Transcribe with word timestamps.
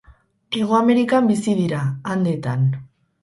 Hego 0.59 0.77
Amerikan 0.77 1.29
bizi 1.31 1.53
dira, 1.59 1.83
Andeetan. 2.15 2.65